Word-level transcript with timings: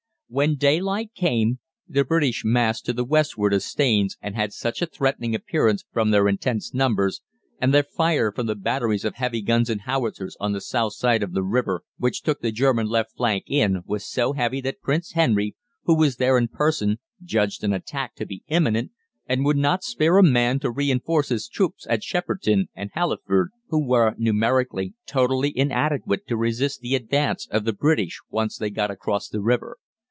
"When 0.33 0.55
daylight 0.55 1.11
came 1.13 1.59
the 1.89 2.05
British 2.05 2.43
massed 2.45 2.85
to 2.85 2.93
the 2.93 3.03
westward 3.03 3.53
of 3.53 3.63
Staines 3.63 4.15
had 4.21 4.53
such 4.53 4.81
a 4.81 4.85
threatening 4.85 5.35
appearance 5.35 5.83
from 5.91 6.09
their 6.11 6.25
immense 6.25 6.73
numbers, 6.73 7.21
and 7.59 7.73
their 7.73 7.83
fire 7.83 8.31
from 8.31 8.45
their 8.45 8.55
batteries 8.55 9.03
of 9.03 9.15
heavy 9.15 9.41
guns 9.41 9.69
and 9.69 9.81
howitzers 9.81 10.37
on 10.39 10.53
the 10.53 10.61
south 10.61 10.93
side 10.93 11.21
of 11.21 11.33
the 11.33 11.43
river, 11.43 11.81
which 11.97 12.21
took 12.21 12.39
the 12.39 12.53
German 12.53 12.87
left 12.87 13.17
flank 13.17 13.43
in, 13.47 13.81
was 13.85 14.07
so 14.09 14.31
heavy 14.31 14.61
that 14.61 14.79
Prince 14.79 15.11
Henry, 15.11 15.53
who 15.83 15.97
was 15.97 16.15
there 16.15 16.37
in 16.37 16.47
person, 16.47 16.99
judged 17.21 17.61
an 17.65 17.73
attack 17.73 18.15
to 18.15 18.25
be 18.25 18.41
imminent, 18.47 18.91
and 19.27 19.43
would 19.43 19.57
not 19.57 19.83
spare 19.83 20.17
a 20.17 20.23
man 20.23 20.59
to 20.61 20.71
reinforce 20.71 21.27
his 21.27 21.49
troops 21.49 21.85
at 21.89 22.03
Shepperton 22.05 22.69
and 22.73 22.89
Halliford, 22.93 23.49
who 23.67 23.85
were, 23.85 24.15
numerically, 24.17 24.93
totally 25.05 25.51
inadequate 25.53 26.25
to 26.27 26.37
resist 26.37 26.79
the 26.79 26.95
advance 26.95 27.49
of 27.51 27.65
the 27.65 27.73
British 27.73 28.21
once 28.29 28.57
they 28.57 28.69
got 28.69 28.89
across 28.89 29.27
the 29.27 29.41
river. 29.41 29.75